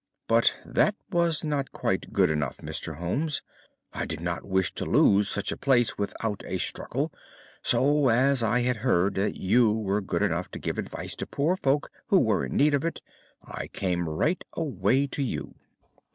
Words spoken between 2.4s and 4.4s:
Mr. Holmes. I did